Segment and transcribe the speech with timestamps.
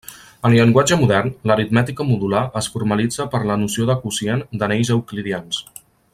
[0.47, 5.63] En llenguatge modern, l'aritmètica modular es formalitza per la noció de quocient d'anells euclidians.